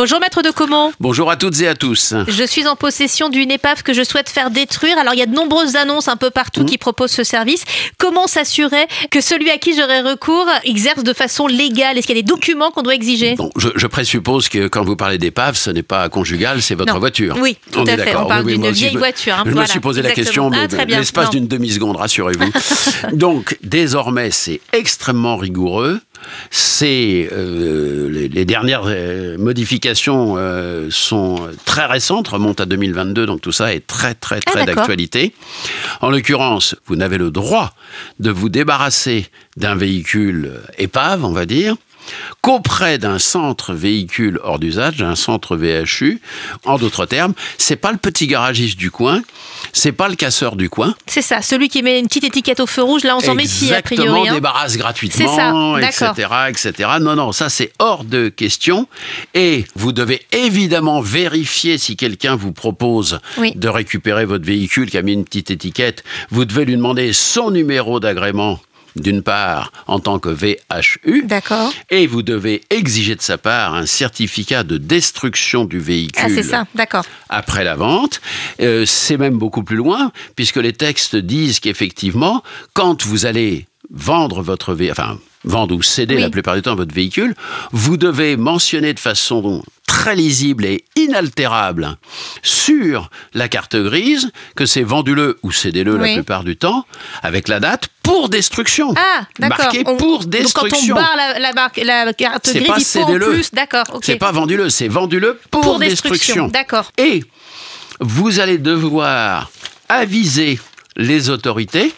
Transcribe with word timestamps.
Bonjour 0.00 0.18
maître 0.18 0.40
de 0.40 0.50
Comont. 0.50 0.92
Bonjour 0.98 1.30
à 1.30 1.36
toutes 1.36 1.60
et 1.60 1.68
à 1.68 1.74
tous. 1.74 2.14
Je 2.26 2.44
suis 2.44 2.66
en 2.66 2.74
possession 2.74 3.28
d'une 3.28 3.50
épave 3.50 3.82
que 3.82 3.92
je 3.92 4.02
souhaite 4.02 4.30
faire 4.30 4.50
détruire. 4.50 4.96
Alors 4.96 5.12
il 5.12 5.18
y 5.18 5.22
a 5.22 5.26
de 5.26 5.34
nombreuses 5.34 5.76
annonces 5.76 6.08
un 6.08 6.16
peu 6.16 6.30
partout 6.30 6.64
qui 6.64 6.78
proposent 6.78 7.10
ce 7.10 7.22
service. 7.22 7.64
Comment 7.98 8.26
s'assurer 8.26 8.86
que 9.10 9.20
celui 9.20 9.50
à 9.50 9.58
qui 9.58 9.76
j'aurai 9.76 10.00
recours 10.00 10.46
exerce 10.64 11.04
de 11.04 11.12
façon 11.12 11.46
légale? 11.46 11.98
Est-ce 11.98 12.06
qu'il 12.06 12.16
y 12.16 12.18
a 12.18 12.22
des 12.22 12.26
documents 12.26 12.70
qu'on 12.70 12.80
doit 12.80 12.94
exiger? 12.94 13.34
Bon, 13.34 13.50
je, 13.58 13.68
je 13.76 13.86
présuppose 13.86 14.48
que 14.48 14.68
quand 14.68 14.82
vous 14.84 14.96
parlez 14.96 15.18
d'épave, 15.18 15.54
ce 15.58 15.68
n'est 15.68 15.82
pas 15.82 16.08
conjugal, 16.08 16.62
c'est 16.62 16.76
votre 16.76 16.94
Non. 16.94 16.98
voiture. 16.98 17.36
Oui, 17.38 17.58
tout 17.70 17.80
On 17.80 17.84
à 17.84 17.92
est 17.92 17.98
fait. 17.98 18.04
d'accord. 18.06 18.22
On 18.24 18.28
parle 18.28 18.46
Oui, 18.46 18.56
d'une 18.58 18.70
vieille 18.70 18.96
voiture, 18.96 19.34
hein. 19.34 19.42
Je 19.44 19.50
me 19.50 19.54
Voilà, 19.54 19.68
suis 19.68 19.80
posé 19.80 20.00
la 20.00 20.12
question, 20.12 20.50
Ah, 20.54 20.66
mais 20.78 20.86
bien. 20.86 20.98
l'espace 21.00 21.28
d'une 21.28 21.46
demi-seconde, 21.46 21.96
rassurez-vous. 21.96 22.50
Donc, 23.12 23.58
désormais, 23.62 24.30
c'est 24.30 24.62
extrêmement 24.72 25.36
rigoureux. 25.36 26.00
C'est 26.50 27.28
euh, 27.32 28.08
les, 28.10 28.28
les 28.28 28.44
dernières 28.44 28.84
euh, 28.86 29.38
modifications 29.38 30.34
euh, 30.36 30.88
sont 30.90 31.48
très 31.64 31.86
récentes, 31.86 32.28
remontent 32.28 32.62
à 32.62 32.66
2022, 32.66 33.26
donc 33.26 33.40
tout 33.40 33.52
ça 33.52 33.74
est 33.74 33.86
très 33.86 34.14
très 34.14 34.40
Ah, 34.46 34.50
très 34.50 34.64
d'actualité. 34.64 35.34
En 36.00 36.10
l'occurrence, 36.10 36.76
vous 36.86 36.96
n'avez 36.96 37.18
le 37.18 37.30
droit 37.30 37.74
de 38.18 38.30
vous 38.30 38.48
débarrasser 38.48 39.26
d'un 39.56 39.74
véhicule 39.74 40.52
épave, 40.78 41.24
on 41.24 41.32
va 41.32 41.46
dire, 41.46 41.76
qu'auprès 42.40 42.98
d'un 42.98 43.18
centre 43.18 43.74
véhicule 43.74 44.40
hors 44.42 44.58
d'usage, 44.58 45.02
un 45.02 45.16
centre 45.16 45.56
VHU. 45.56 46.20
En 46.64 46.78
d'autres 46.78 47.06
termes, 47.06 47.34
c'est 47.58 47.76
pas 47.76 47.92
le 47.92 47.98
petit 47.98 48.26
garagiste 48.26 48.78
du 48.78 48.90
coin, 48.90 49.22
c'est 49.72 49.92
pas 49.92 50.08
le 50.08 50.14
casseur 50.16 50.56
du 50.56 50.68
coin. 50.70 50.94
C'est 51.06 51.22
ça, 51.22 51.42
celui 51.42 51.68
qui 51.68 51.82
met 51.82 51.98
une 51.98 52.06
petite 52.06 52.24
étiquette 52.24 52.60
au 52.60 52.66
feu 52.66 52.82
rouge, 52.82 53.04
là 53.04 53.16
on 53.16 53.20
s'en 53.20 53.34
méfie 53.34 53.66
a 53.72 53.78
Exactement, 53.78 54.12
priori. 54.12 54.28
hein. 54.28 54.34
débarrasse 54.34 54.76
gratuitement, 54.76 55.36
ça, 55.36 55.80
etc., 56.10 56.28
etc. 56.48 56.90
Non, 57.00 57.14
non, 57.16 57.32
ça 57.32 57.48
c'est 57.48 57.72
hors 57.78 58.04
de 58.04 58.28
question. 58.28 58.88
Et 59.34 59.64
vous 59.76 59.92
devez 59.92 60.22
évidemment 60.32 61.00
vérifier 61.00 61.78
si 61.78 61.96
quelqu'un 61.96 62.36
vous 62.36 62.52
propose 62.52 63.20
Oui. 63.38 63.52
de 63.54 63.68
récupérer 63.68 64.24
votre 64.24 64.44
véhicule 64.44 64.90
qui 64.90 64.98
a 64.98 65.02
mis 65.02 65.12
une 65.12 65.24
petite 65.24 65.50
étiquette. 65.50 66.04
Vous 66.30 66.44
devez 66.44 66.64
lui 66.64 66.76
demander 66.76 67.12
son 67.12 67.50
numéro 67.50 68.00
d'agrément. 68.00 68.60
D'une 68.96 69.22
part, 69.22 69.72
en 69.86 70.00
tant 70.00 70.18
que 70.18 70.28
VHU, 70.28 71.22
D'accord. 71.24 71.72
et 71.90 72.06
vous 72.06 72.22
devez 72.22 72.62
exiger 72.70 73.14
de 73.14 73.22
sa 73.22 73.38
part 73.38 73.74
un 73.74 73.86
certificat 73.86 74.62
de 74.64 74.78
destruction 74.78 75.64
du 75.64 75.78
véhicule 75.78 76.22
Ah 76.24 76.28
c'est 76.28 76.42
ça, 76.42 76.66
d'accord. 76.74 77.04
après 77.28 77.64
la 77.64 77.76
vente. 77.76 78.20
Euh, 78.60 78.84
c'est 78.86 79.16
même 79.16 79.38
beaucoup 79.38 79.62
plus 79.62 79.76
loin, 79.76 80.10
puisque 80.36 80.56
les 80.56 80.72
textes 80.72 81.16
disent 81.16 81.60
qu'effectivement, 81.60 82.42
quand 82.74 83.04
vous 83.06 83.26
allez 83.26 83.66
vendre 83.90 84.42
votre 84.42 84.74
véhicule, 84.74 84.92
enfin, 85.00 85.18
vendre 85.44 85.74
ou 85.74 85.82
céder 85.82 86.16
Oui. 86.16 86.20
la 86.20 86.30
plupart 86.30 86.54
du 86.56 86.62
temps 86.62 86.74
votre 86.74 86.94
véhicule, 86.94 87.34
vous 87.72 87.96
devez 87.96 88.36
mentionner 88.36 88.92
de 88.94 89.00
façon 89.00 89.62
très 90.00 90.16
lisible 90.16 90.64
et 90.64 90.82
inaltérable 90.96 91.98
sur 92.42 93.10
la 93.34 93.48
carte 93.50 93.76
grise 93.76 94.30
que 94.56 94.64
c'est 94.64 94.82
vendu-le 94.82 95.38
ou 95.42 95.52
cédez-le 95.52 95.96
Oui. 95.98 96.08
la 96.08 96.14
plupart 96.14 96.42
du 96.42 96.56
temps, 96.56 96.86
avec 97.22 97.48
la 97.48 97.60
date 97.60 97.88
pour 98.02 98.30
destruction. 98.30 98.94
Ah, 98.96 99.26
d'accord. 99.38 99.58
Marqué 99.58 99.82
On- 99.84 99.96
pour 99.98 100.20
Donc 100.20 100.22
quand 100.22 100.62
destruction. 100.62 100.96
on 100.96 101.00
barre 101.00 101.16
la, 101.16 101.38
la, 101.38 101.52
marque- 101.52 101.82
la 101.84 102.12
carte 102.14 102.46
C'est 102.46 102.60
grise, 102.60 102.68
pas 102.68 102.78
il 102.78 102.84
faut 102.86 103.00
en 103.02 103.06
cédez-le. 103.08 103.26
plus. 103.30 103.50
D'accord. 103.52 103.84
C'est 104.02 104.16
pas 104.16 104.32
vendu-le, 104.32 104.70
c'est 104.70 104.88
vendu-le 104.88 105.38
pour, 105.50 105.60
Pour 105.60 105.78
destruction, 105.78 106.46
destruction. 106.46 106.48
d'accord. 106.48 106.92
Et 106.96 107.22
vous 108.00 108.40
allez 108.40 108.56
devoir 108.56 109.50
aviser 109.90 110.58
les 110.96 111.28
autorités 111.28 111.92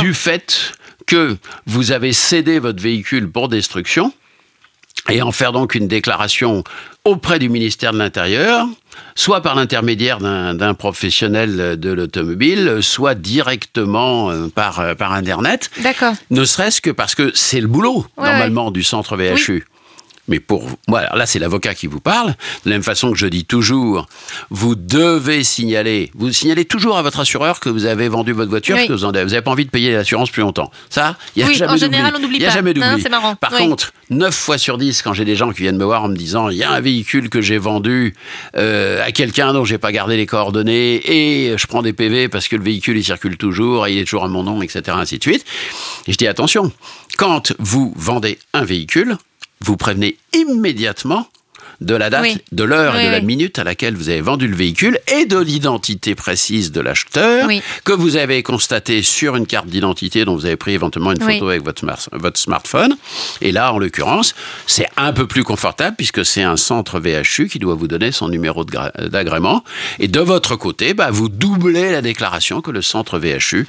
du 0.00 0.12
fait 0.12 0.72
que 1.06 1.36
vous 1.66 1.92
avez 1.92 2.12
cédé 2.12 2.58
votre 2.58 2.82
véhicule 2.82 3.30
pour 3.30 3.48
destruction 3.48 4.12
et 5.08 5.22
en 5.22 5.32
faire 5.32 5.52
donc 5.52 5.74
une 5.74 5.88
déclaration 5.88 6.64
auprès 7.04 7.38
du 7.38 7.48
ministère 7.48 7.92
de 7.92 7.98
l'Intérieur, 7.98 8.66
soit 9.14 9.40
par 9.40 9.54
l'intermédiaire 9.54 10.18
d'un 10.18 10.74
professionnel 10.74 11.78
de 11.78 11.92
l'automobile, 11.92 12.78
soit 12.80 13.14
directement 13.14 14.30
euh, 14.30 14.48
par, 14.48 14.80
euh, 14.80 14.94
par 14.94 15.12
Internet, 15.12 15.70
D'accord. 15.82 16.14
ne 16.30 16.44
serait-ce 16.44 16.80
que 16.80 16.90
parce 16.90 17.14
que 17.14 17.30
c'est 17.34 17.60
le 17.60 17.68
boulot, 17.68 18.04
Ouais, 18.16 18.24
normalement, 18.28 18.70
du 18.70 18.82
centre 18.82 19.16
VHU. 19.16 19.64
Mais 20.28 20.40
pour 20.40 20.68
moi, 20.88 21.00
alors 21.00 21.16
là, 21.16 21.26
c'est 21.26 21.38
l'avocat 21.38 21.74
qui 21.74 21.86
vous 21.86 22.00
parle. 22.00 22.30
De 22.64 22.70
la 22.70 22.76
même 22.76 22.82
façon 22.82 23.12
que 23.12 23.18
je 23.18 23.26
dis 23.26 23.44
toujours, 23.44 24.06
vous 24.50 24.74
devez 24.74 25.44
signaler, 25.44 26.10
vous 26.14 26.32
signalez 26.32 26.64
toujours 26.64 26.96
à 26.98 27.02
votre 27.02 27.20
assureur 27.20 27.60
que 27.60 27.68
vous 27.68 27.84
avez 27.86 28.08
vendu 28.08 28.32
votre 28.32 28.50
voiture, 28.50 28.76
Oui. 28.76 28.88
que 28.88 28.92
vous 28.92 29.10
n'avez 29.12 29.40
pas 29.42 29.50
envie 29.50 29.64
de 29.66 29.70
payer 29.70 29.92
l'assurance 29.92 30.30
plus 30.30 30.42
longtemps. 30.42 30.70
Ça, 30.90 31.16
il 31.36 31.40
n'y 31.40 31.44
a 31.44 31.48
Oui, 31.48 31.54
jamais 31.54 31.72
en 31.72 31.76
général, 31.76 32.12
on 32.16 32.20
n'oublie 32.20 32.36
Il 32.38 32.42
y 32.42 32.46
a 32.46 32.48
pas. 32.48 32.54
jamais 32.54 32.74
Non, 32.74 32.96
marrant. 33.10 33.36
Par 33.36 33.52
Oui. 33.52 33.58
contre, 33.58 33.92
9 34.10 34.34
fois 34.34 34.58
sur 34.58 34.78
10, 34.78 35.02
quand 35.02 35.12
j'ai 35.12 35.24
des 35.24 35.36
gens 35.36 35.52
qui 35.52 35.62
viennent 35.62 35.76
me 35.78 35.84
voir 35.84 36.02
en 36.04 36.08
me 36.08 36.16
disant 36.16 36.48
il 36.48 36.56
y 36.56 36.62
a 36.64 36.70
un 36.72 36.80
véhicule 36.80 37.28
que 37.28 37.40
j'ai 37.40 37.58
vendu 37.58 38.14
euh, 38.56 39.02
à 39.04 39.12
quelqu'un 39.12 39.52
dont 39.52 39.64
j'ai 39.64 39.78
pas 39.78 39.92
gardé 39.92 40.16
les 40.16 40.26
coordonnées 40.26 41.00
et 41.50 41.56
je 41.58 41.66
prends 41.66 41.82
des 41.82 41.92
PV 41.92 42.28
parce 42.28 42.48
que 42.48 42.56
le 42.56 42.62
véhicule 42.64 42.96
il 42.96 43.04
circule 43.04 43.36
toujours 43.36 43.86
et 43.86 43.92
il 43.92 43.98
est 43.98 44.04
toujours 44.04 44.24
à 44.24 44.28
mon 44.28 44.42
nom, 44.42 44.62
etc. 44.62 44.82
ainsi 44.90 45.18
de 45.18 45.22
suite. 45.22 45.44
Et 46.06 46.12
je 46.12 46.16
dis 46.16 46.26
attention, 46.26 46.72
quand 47.16 47.52
vous 47.58 47.92
vendez 47.96 48.38
un 48.52 48.64
véhicule, 48.64 49.16
vous 49.66 49.76
prévenez 49.76 50.16
immédiatement 50.32 51.28
de 51.82 51.94
la 51.94 52.08
date, 52.08 52.22
Oui. 52.22 52.38
de 52.52 52.64
l'heure 52.64 52.94
et 52.96 53.00
Oui, 53.00 53.06
de 53.06 53.10
la 53.10 53.20
minute 53.20 53.58
à 53.58 53.64
laquelle 53.64 53.94
vous 53.96 54.08
avez 54.08 54.22
vendu 54.22 54.48
le 54.48 54.56
véhicule 54.56 54.98
et 55.12 55.26
de 55.26 55.36
l'identité 55.38 56.14
précise 56.14 56.72
de 56.72 56.80
l'acheteur 56.80 57.46
que 57.84 57.92
vous 57.92 58.16
avez 58.16 58.42
constaté 58.42 59.02
sur 59.02 59.36
une 59.36 59.46
carte 59.46 59.66
d'identité 59.66 60.24
dont 60.24 60.34
vous 60.36 60.46
avez 60.46 60.56
pris 60.56 60.72
éventuellement 60.72 61.12
une 61.12 61.18
photo 61.20 61.48
avec 61.50 61.62
votre, 61.64 61.80
smart- 61.80 62.08
votre 62.12 62.38
smartphone. 62.40 62.96
Et 63.42 63.52
là, 63.52 63.74
en 63.74 63.78
l'occurrence, 63.78 64.34
c'est 64.66 64.86
un 64.96 65.12
peu 65.12 65.26
plus 65.26 65.44
confortable 65.44 65.96
puisque 65.96 66.24
c'est 66.24 66.42
un 66.44 66.56
centre 66.56 66.98
VHU 66.98 67.48
qui 67.48 67.58
doit 67.58 67.74
vous 67.74 67.88
donner 67.88 68.10
son 68.10 68.28
numéro 68.28 68.64
d'agrément. 68.64 69.62
Et 69.98 70.08
de 70.08 70.20
votre 70.20 70.56
côté, 70.56 70.94
bah, 70.94 71.10
vous 71.10 71.28
doublez 71.28 71.90
la 71.92 72.00
déclaration 72.00 72.62
que 72.62 72.70
le 72.70 72.80
centre 72.80 73.18
VHU 73.18 73.66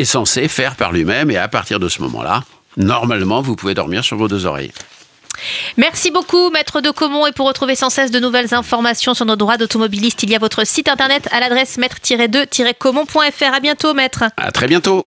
est 0.00 0.04
censé 0.04 0.48
faire 0.48 0.74
par 0.74 0.90
lui-même. 0.90 1.30
Et 1.30 1.36
à 1.36 1.46
partir 1.46 1.78
de 1.78 1.88
ce 1.88 2.02
moment-là, 2.02 2.42
normalement, 2.76 3.42
vous 3.42 3.54
pouvez 3.54 3.74
dormir 3.74 4.02
sur 4.02 4.16
vos 4.16 4.26
deux 4.26 4.44
oreilles. 4.46 4.72
Merci 5.76 6.10
beaucoup, 6.10 6.50
maître 6.50 6.80
de 6.80 6.90
Comont. 6.90 7.26
Et 7.26 7.32
pour 7.32 7.46
retrouver 7.46 7.74
sans 7.74 7.90
cesse 7.90 8.10
de 8.10 8.20
nouvelles 8.20 8.54
informations 8.54 9.14
sur 9.14 9.26
nos 9.26 9.36
droits 9.36 9.56
d'automobiliste, 9.56 10.22
il 10.22 10.30
y 10.30 10.36
a 10.36 10.38
votre 10.38 10.66
site 10.66 10.88
internet 10.88 11.28
à 11.32 11.40
l'adresse 11.40 11.76
maître-2-comont.fr. 11.78 13.54
À 13.54 13.60
bientôt, 13.60 13.94
maître. 13.94 14.24
À 14.36 14.52
très 14.52 14.66
bientôt. 14.66 15.02